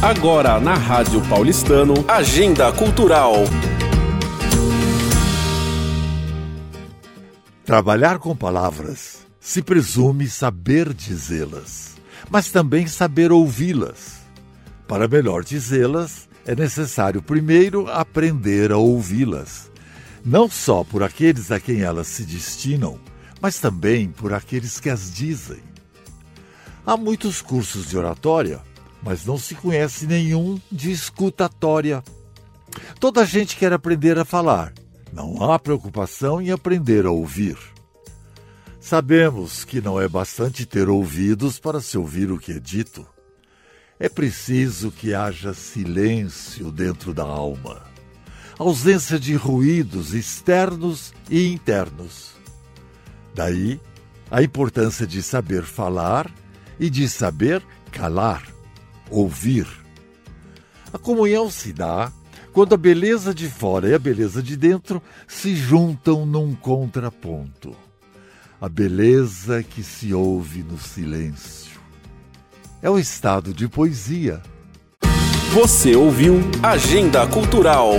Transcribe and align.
Agora 0.00 0.60
na 0.60 0.74
Rádio 0.74 1.20
Paulistano, 1.28 2.04
Agenda 2.06 2.72
Cultural. 2.72 3.34
Trabalhar 7.64 8.20
com 8.20 8.34
palavras 8.36 9.26
se 9.40 9.60
presume 9.60 10.28
saber 10.28 10.94
dizê-las, 10.94 11.96
mas 12.30 12.48
também 12.48 12.86
saber 12.86 13.32
ouvi-las. 13.32 14.20
Para 14.86 15.08
melhor 15.08 15.42
dizê-las, 15.42 16.28
é 16.46 16.54
necessário 16.54 17.20
primeiro 17.20 17.90
aprender 17.90 18.70
a 18.70 18.76
ouvi-las, 18.76 19.68
não 20.24 20.48
só 20.48 20.84
por 20.84 21.02
aqueles 21.02 21.50
a 21.50 21.58
quem 21.58 21.80
elas 21.80 22.06
se 22.06 22.22
destinam, 22.22 23.00
mas 23.40 23.58
também 23.58 24.08
por 24.10 24.32
aqueles 24.32 24.78
que 24.78 24.90
as 24.90 25.12
dizem. 25.12 25.58
Há 26.86 26.96
muitos 26.96 27.42
cursos 27.42 27.90
de 27.90 27.98
oratória, 27.98 28.60
mas 29.02 29.24
não 29.24 29.38
se 29.38 29.54
conhece 29.54 30.06
nenhum 30.06 30.60
de 30.70 30.90
escutatória. 30.90 32.02
Toda 33.00 33.24
gente 33.24 33.56
quer 33.56 33.72
aprender 33.72 34.18
a 34.18 34.24
falar, 34.24 34.72
não 35.12 35.50
há 35.50 35.58
preocupação 35.58 36.40
em 36.40 36.50
aprender 36.50 37.06
a 37.06 37.10
ouvir. 37.10 37.56
Sabemos 38.80 39.64
que 39.64 39.80
não 39.80 40.00
é 40.00 40.08
bastante 40.08 40.64
ter 40.64 40.88
ouvidos 40.88 41.58
para 41.58 41.80
se 41.80 41.98
ouvir 41.98 42.30
o 42.30 42.38
que 42.38 42.52
é 42.52 42.60
dito. 42.60 43.06
É 43.98 44.08
preciso 44.08 44.90
que 44.90 45.12
haja 45.12 45.52
silêncio 45.52 46.70
dentro 46.70 47.12
da 47.12 47.24
alma, 47.24 47.82
ausência 48.58 49.18
de 49.18 49.34
ruídos 49.34 50.14
externos 50.14 51.12
e 51.28 51.48
internos. 51.48 52.32
Daí 53.34 53.80
a 54.30 54.42
importância 54.42 55.06
de 55.06 55.22
saber 55.22 55.64
falar 55.64 56.30
e 56.78 56.88
de 56.88 57.08
saber 57.08 57.62
calar 57.90 58.57
ouvir. 59.10 59.66
A 60.92 60.98
comunhão 60.98 61.50
se 61.50 61.72
dá 61.72 62.12
quando 62.52 62.74
a 62.74 62.78
beleza 62.78 63.34
de 63.34 63.48
fora 63.48 63.88
e 63.88 63.94
a 63.94 63.98
beleza 63.98 64.42
de 64.42 64.56
dentro 64.56 65.02
se 65.26 65.54
juntam 65.54 66.26
num 66.26 66.54
contraponto. 66.54 67.76
A 68.60 68.68
beleza 68.68 69.62
que 69.62 69.82
se 69.82 70.12
ouve 70.12 70.62
no 70.62 70.78
silêncio. 70.78 71.78
É 72.82 72.90
o 72.90 72.98
estado 72.98 73.52
de 73.54 73.68
poesia. 73.68 74.42
Você 75.52 75.94
ouviu 75.94 76.40
Agenda 76.62 77.26
Cultural. 77.26 77.92